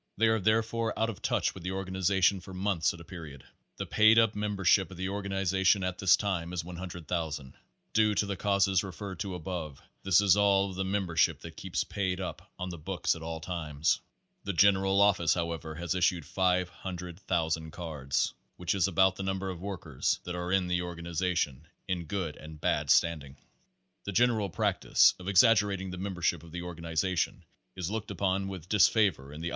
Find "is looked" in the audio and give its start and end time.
27.75-28.09